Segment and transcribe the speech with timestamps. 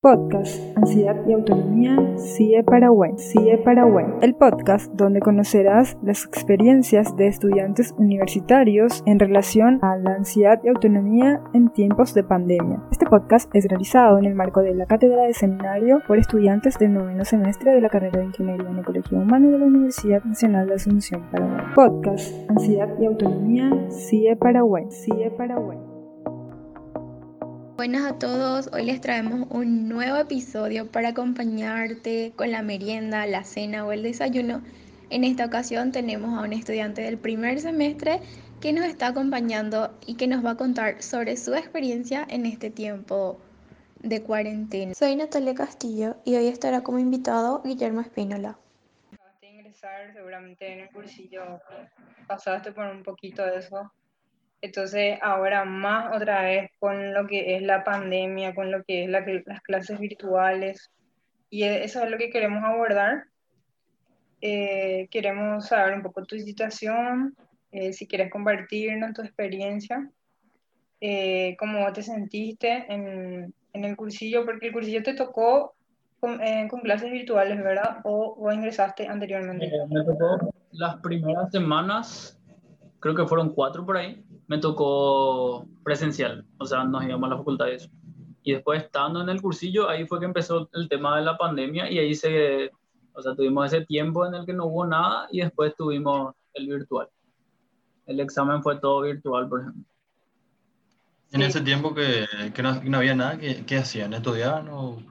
[0.00, 3.10] Podcast Ansiedad y Autonomía CIE Paraguay.
[3.18, 4.06] CIE Paraguay.
[4.22, 10.68] El podcast donde conocerás las experiencias de estudiantes universitarios en relación a la ansiedad y
[10.68, 12.80] autonomía en tiempos de pandemia.
[12.92, 16.94] Este podcast es realizado en el marco de la cátedra de seminario por estudiantes del
[16.94, 20.74] noveno semestre de la carrera de Ingeniería en Ecología Humana de la Universidad Nacional de
[20.74, 21.64] Asunción Paraguay.
[21.74, 24.84] Podcast Ansiedad y Autonomía CIE Paraguay.
[24.90, 25.87] CIE Paraguay.
[27.78, 33.44] Buenas a todos, hoy les traemos un nuevo episodio para acompañarte con la merienda, la
[33.44, 34.64] cena o el desayuno.
[35.10, 38.20] En esta ocasión tenemos a un estudiante del primer semestre
[38.60, 42.68] que nos está acompañando y que nos va a contar sobre su experiencia en este
[42.70, 43.40] tiempo
[44.00, 44.92] de cuarentena.
[44.94, 48.58] Soy Natalia Castillo y hoy estará como invitado Guillermo Espínola.
[49.12, 51.60] Acabaste de ingresar seguramente en el cursillo,
[52.26, 53.92] pasaste por un poquito de eso
[54.60, 59.10] entonces, ahora más otra vez con lo que es la pandemia, con lo que es
[59.10, 60.90] las clases virtuales,
[61.50, 63.24] y e, eso es lo que queremos abordar.
[64.40, 67.36] Eh, queremos saber un poco tu situación,
[67.72, 70.08] eh, si quieres compartirnos tu experiencia,
[71.00, 75.74] eh, cómo te sentiste en, en, el cursillo, porque el cursillo te tocó
[76.20, 77.98] con, con clases virtuales, ¿verdad?
[78.04, 79.70] ¿O, o ingresaste anteriormente?
[79.88, 82.40] me tocó las primeras semanas,
[83.00, 87.38] creo que fueron cuatro por ahí, me tocó presencial, o sea, nos íbamos a la
[87.38, 87.90] facultad de eso.
[88.42, 91.90] Y después estando en el cursillo, ahí fue que empezó el tema de la pandemia
[91.90, 92.70] y ahí se,
[93.12, 96.66] o sea, tuvimos ese tiempo en el que no hubo nada y después tuvimos el
[96.66, 97.08] virtual.
[98.06, 99.84] El examen fue todo virtual, por ejemplo.
[101.30, 104.14] En ese tiempo que, que, no, no, había nada, ¿qué, ¿qué, hacían?
[104.14, 105.02] ¿Estudiaban o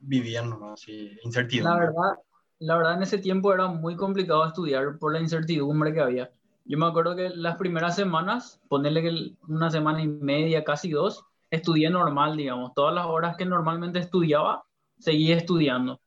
[0.00, 1.74] vivían así, incertidumbre?
[1.74, 2.22] La verdad,
[2.60, 6.30] la verdad, en ese tiempo era muy complicado estudiar por la incertidumbre que había.
[6.68, 11.24] Yo me acuerdo que las primeras semanas, ponerle que una semana y media, casi dos,
[11.50, 12.74] estudié normal, digamos.
[12.74, 14.64] Todas las horas que normalmente estudiaba,
[14.98, 15.98] seguí estudiando.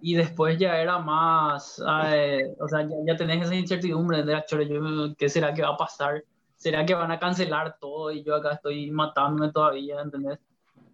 [0.00, 5.14] Y después ya era más, eh, o sea, ya, ya, tenés esa incertidumbre de, yo,
[5.18, 6.24] ¿qué será que va a pasar?
[6.56, 10.38] ¿Será que van a cancelar todo y yo acá estoy matándome todavía, ¿entendés?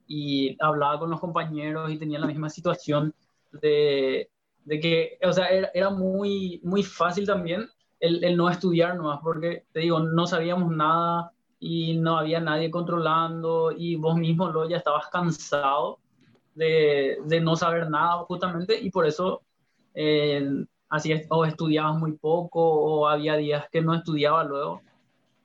[0.09, 3.15] Y hablaba con los compañeros y tenía la misma situación
[3.53, 4.31] de,
[4.65, 7.69] de que, o sea, era, era muy, muy fácil también
[8.03, 13.71] el, no estudiar nomás, porque te digo, no sabíamos nada y no había nadie controlando
[13.71, 16.01] y vos mismo lo ya estabas cansado
[16.55, 19.43] de, de no saber nada justamente y por eso
[19.95, 24.83] eh, así o estudiabas muy poco o había días que no estudiaba luego.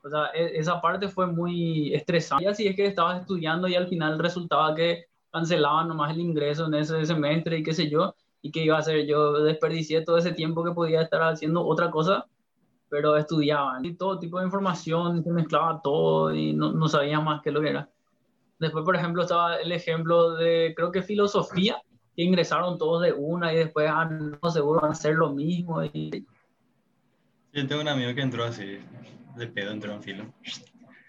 [0.04, 2.46] O sea, e, esa parte fue muy estresante.
[2.46, 6.66] Y así es que estabas estudiando y al final resultaba que cancelaban nomás el ingreso
[6.66, 10.18] en ese semestre y qué sé yo, y qué iba a hacer yo, desperdicié todo
[10.18, 12.26] ese tiempo que podía estar haciendo otra cosa
[12.90, 17.42] pero estudiaban y todo tipo de información, se mezclaba todo y no, no sabían más
[17.42, 17.90] qué lo que era.
[18.60, 21.82] Después, por ejemplo, estaba el ejemplo de, creo que filosofía,
[22.16, 25.84] que ingresaron todos de una y después, ah, no, seguro van a hacer lo mismo.
[25.84, 26.26] Y...
[27.54, 28.80] Yo tengo un amigo que entró así,
[29.36, 30.34] de pedo entró en filo.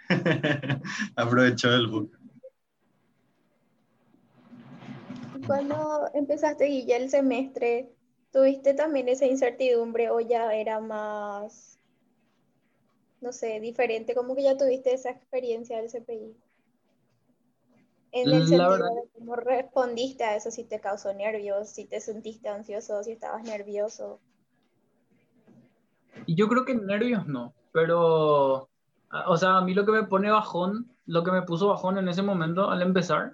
[1.17, 2.19] Aprovechó el book.
[5.47, 7.89] Cuando empezaste, Guille, el semestre,
[8.39, 11.69] ¿tuviste también esa incertidumbre o ya era más
[13.21, 16.37] no sé, diferente, como que ya tuviste esa experiencia del CPI.
[18.13, 22.49] En el sentido de cómo respondiste a eso, si te causó nervios, si te sentiste
[22.49, 24.21] ansioso, si estabas nervioso.
[26.29, 28.69] Yo creo que nervios no, pero,
[29.27, 32.09] o sea, a mí lo que me pone bajón, lo que me puso bajón en
[32.09, 33.33] ese momento al empezar,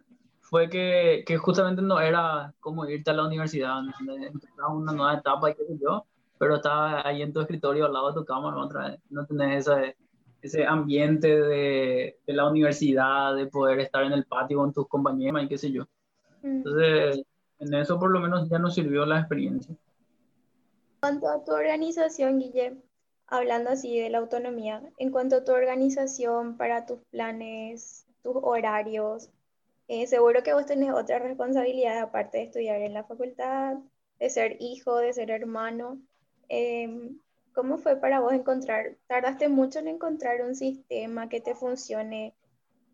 [0.54, 5.50] fue que, que justamente no era como irte a la universidad, empezar una nueva etapa
[5.50, 6.06] y qué sé yo,
[6.38, 9.96] pero estás ahí en tu escritorio al lado de tu cámara, otra no tenés ese,
[10.42, 15.42] ese ambiente de, de, la universidad, de poder estar en el patio con tus compañeros
[15.42, 15.86] y qué sé yo.
[16.42, 16.58] Mm.
[16.58, 17.24] Entonces,
[17.58, 19.74] en eso por lo menos ya nos sirvió la experiencia.
[19.74, 22.76] En cuanto a tu organización, Guille,
[23.26, 29.30] hablando así de la autonomía, en cuanto a tu organización para tus planes, tus horarios,
[29.88, 33.76] eh, seguro que vos tenés otra responsabilidad aparte de estudiar en la facultad,
[34.18, 36.00] de ser hijo, de ser hermano.
[36.48, 37.18] Em,
[37.54, 42.34] ¿Cómo fue para vos encontrar, tardaste mucho en encontrar un sistema que te funcione,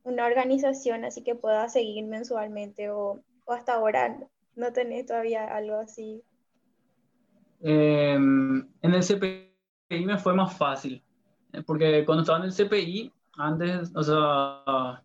[0.04, 4.18] una organización así que puedas seguir mensualmente o, o hasta ahora
[4.56, 6.22] no tenés todavía algo así?
[7.62, 11.02] Em, en el CPI me fue más fácil,
[11.66, 15.02] porque cuando estaba en el CPI, antes, o sea,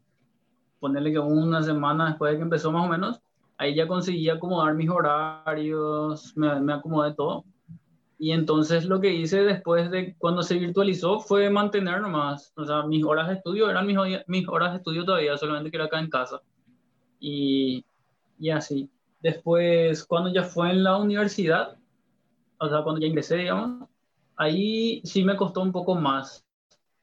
[0.86, 3.20] ponerle que una semana después de que empezó más o menos,
[3.58, 7.44] ahí ya conseguí acomodar mis horarios, me, me acomodé todo.
[8.20, 12.84] Y entonces lo que hice después de cuando se virtualizó fue mantener nomás, o sea,
[12.84, 13.98] mis horas de estudio eran mis,
[14.28, 16.40] mis horas de estudio todavía, solamente que era acá en casa.
[17.20, 17.84] Y,
[18.38, 18.88] y así.
[19.22, 21.78] Después, cuando ya fue en la universidad,
[22.60, 23.90] o sea, cuando ya ingresé, digamos,
[24.36, 26.46] ahí sí me costó un poco más,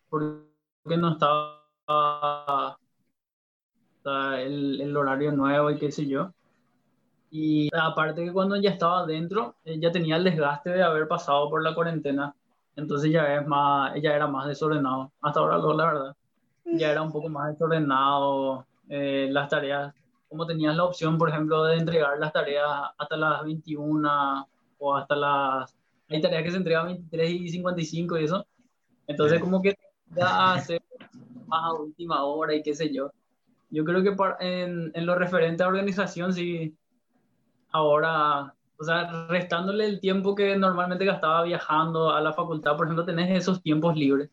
[0.09, 2.79] porque no estaba
[4.05, 6.33] el, el horario nuevo y qué sé yo.
[7.35, 11.49] Y aparte que cuando ya estaba dentro, eh, ya tenía el desgaste de haber pasado
[11.49, 12.35] por la cuarentena.
[12.77, 15.11] Entonces ya es más, ya era más desordenado.
[15.23, 16.17] Hasta ahora la verdad.
[16.65, 19.95] Ya era un poco más desordenado eh, las tareas.
[20.29, 22.69] Como tenías la opción, por ejemplo, de entregar las tareas
[22.99, 25.75] hasta las 21 o hasta las...
[26.11, 28.47] Hay tareas que se entregan 23 y 55 y eso.
[29.07, 29.75] Entonces como que
[30.15, 30.83] ya hace
[31.47, 33.11] más a última hora y qué sé yo.
[33.73, 36.77] Yo creo que en, en lo referente a organización sí
[37.71, 43.07] ahora, o sea, restándole el tiempo que normalmente gastaba viajando a la facultad, por ejemplo,
[43.07, 44.29] tenés esos tiempos libres.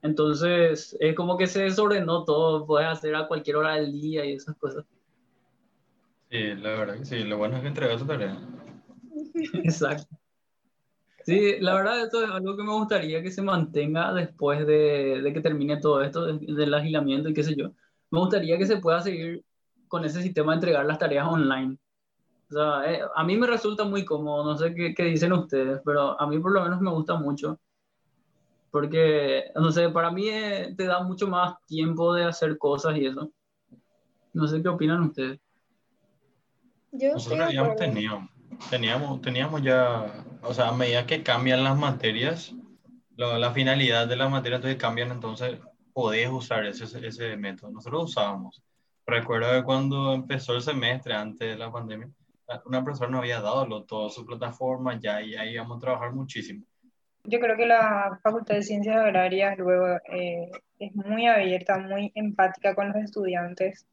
[0.00, 4.32] Entonces, es como que se desordenó todo, puedes hacer a cualquier hora del día y
[4.32, 4.86] esas cosas.
[6.30, 8.38] Sí, la verdad que sí, lo bueno es que entregas tu tarea.
[9.62, 10.16] Exacto.
[11.26, 15.32] Sí, la verdad, esto es algo que me gustaría que se mantenga después de, de
[15.34, 17.72] que termine todo esto, del agilamiento y qué sé yo.
[18.10, 19.44] Me gustaría que se pueda seguir
[19.88, 21.78] con ese sistema de entregar las tareas online.
[22.50, 25.80] O sea, eh, a mí me resulta muy cómodo, no sé qué, qué, dicen ustedes,
[25.84, 27.58] pero a mí por lo menos me gusta mucho.
[28.72, 33.06] Porque, no sé, para mí eh, te da mucho más tiempo de hacer cosas y
[33.06, 33.30] eso.
[34.32, 35.40] No sé qué opinan ustedes.
[36.92, 38.28] Yo Nosotros habíamos tenido,
[38.68, 42.52] teníamos, teníamos ya, o sea, a medida que cambian las materias,
[43.16, 45.58] lo, la finalidad de la materia entonces cambian, entonces
[46.00, 47.70] podés usar ese, ese método.
[47.70, 48.62] Nosotros usábamos.
[49.06, 52.08] Recuerdo que cuando empezó el semestre antes de la pandemia,
[52.64, 56.64] una persona nos había dado todo su plataforma ya y ahí íbamos a trabajar muchísimo.
[57.24, 62.74] Yo creo que la Facultad de Ciencias Agrarias luego eh, es muy abierta, muy empática
[62.74, 63.86] con los estudiantes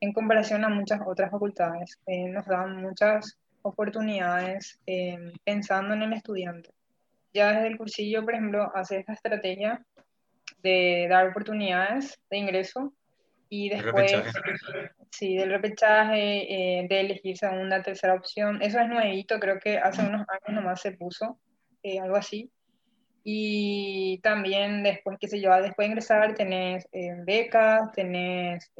[0.00, 2.00] en comparación a muchas otras facultades.
[2.06, 6.70] Eh, nos dan muchas oportunidades eh, pensando en el estudiante.
[7.32, 9.80] Ya desde el cursillo, por ejemplo, hace esta estrategia
[10.62, 12.92] de dar oportunidades de ingreso
[13.54, 14.14] y después,
[15.10, 18.62] sí, del repechaje, eh, de elegir segunda, tercera opción.
[18.62, 21.38] Eso es nuevito, creo que hace unos años nomás se puso,
[21.82, 22.50] eh, algo así.
[23.24, 28.72] Y también después, qué sé yo, después de ingresar tenés eh, becas, tenés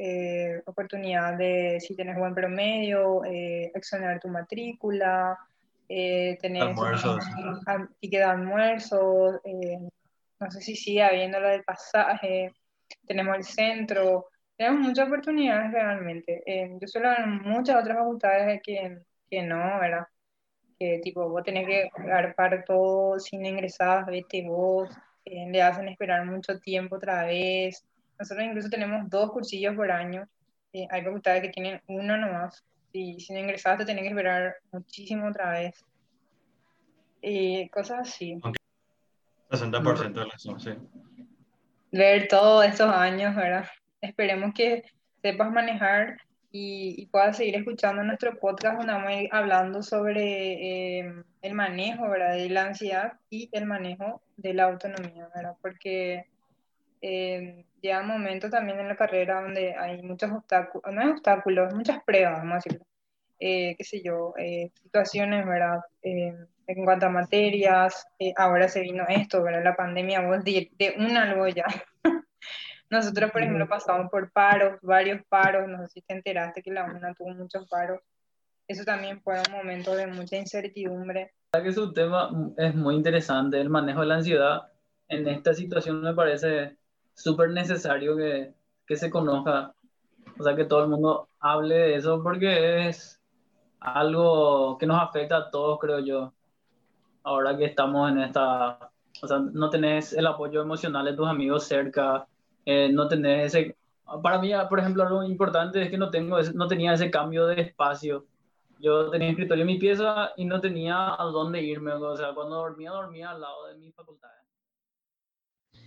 [0.65, 5.37] oportunidad de, si tenés buen promedio, exonerar tu matrícula,
[5.87, 7.23] tenés almuerzos.
[7.99, 9.39] ticket de almuerzos,
[10.39, 12.51] no sé si sigue habiendo lo del pasaje,
[13.05, 14.27] tenemos el centro,
[14.57, 16.43] tenemos muchas oportunidades realmente.
[16.45, 18.99] Eh, yo suelo ver muchas otras facultades que,
[19.29, 20.07] que no, ¿verdad?
[20.79, 21.89] Que tipo, vos tenés que
[22.35, 24.89] para todo sin ingresar, vete vos,
[25.25, 27.85] eh, le hacen esperar mucho tiempo otra vez.
[28.19, 30.27] Nosotros incluso tenemos dos cursillos por año.
[30.71, 32.63] Eh, hay facultades que tienen uno nomás.
[32.91, 35.83] Y si no ingresaste, tenés que esperar muchísimo otra vez.
[37.71, 38.39] cosas así.
[39.53, 40.71] 60% de la sí.
[41.91, 43.67] Ver todos estos años, ¿verdad?
[44.01, 44.83] Esperemos que
[45.21, 46.17] sepas manejar
[46.51, 52.09] y, puedas seguir escuchando nuestro podcast donde vamos a ir hablando sobre eh, el manejo
[52.09, 52.33] ¿verdad?
[52.33, 55.55] de la ansiedad y el manejo de la autonomía, ¿verdad?
[55.61, 56.25] porque
[57.01, 61.73] eh, llega un momento también en la carrera donde hay muchos obstáculos, no hay obstáculos,
[61.73, 62.85] muchas pruebas, vamos a decirlo,
[63.39, 64.33] eh, qué sé yo,
[64.83, 65.79] situaciones, ¿verdad?
[66.67, 68.05] En cuanto a materias,
[68.37, 69.63] ahora se vino esto, ¿verdad?
[69.63, 71.65] La pandemia, vos de, de un algo ya.
[72.89, 76.85] Nosotros, por ejemplo, pasamos por paros, varios paros, no sé si te enteraste que la
[76.85, 77.99] UNA tuvo muchos paros.
[78.67, 81.33] Eso también fue un momento de mucha incertidumbre.
[81.51, 84.61] que es un tema es muy interesante, el manejo de la ansiedad.
[85.07, 86.77] En esta situación me parece
[87.13, 88.53] súper necesario que,
[88.85, 89.73] que se conozca,
[90.39, 93.19] o sea, que todo el mundo hable de eso porque es
[93.79, 96.33] algo que nos afecta a todos, creo yo.
[97.23, 101.65] Ahora que estamos en esta, o sea, no tenés el apoyo emocional de tus amigos
[101.65, 102.27] cerca,
[102.65, 103.77] eh, no tener ese...
[104.21, 107.61] Para mí, por ejemplo, algo importante es que no, tengo, no tenía ese cambio de
[107.61, 108.25] espacio.
[108.79, 111.93] Yo tenía escritorio en mi pieza y no tenía a dónde irme.
[111.93, 114.29] O sea, cuando dormía, dormía al lado de mi facultad.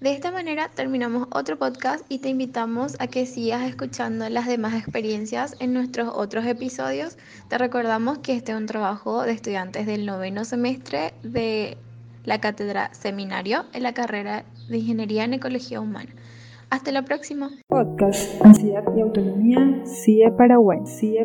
[0.01, 4.75] De esta manera terminamos otro podcast y te invitamos a que sigas escuchando las demás
[4.75, 7.17] experiencias en nuestros otros episodios.
[7.49, 11.79] Te recordamos que este es un trabajo de estudiantes del noveno semestre de
[12.25, 16.11] la cátedra seminario en la carrera de Ingeniería en Ecología Humana.
[16.69, 17.51] Hasta la próxima.
[17.69, 20.81] Podcast Ansiedad y Autonomía, CIE Paraguay.
[20.85, 21.25] CIE.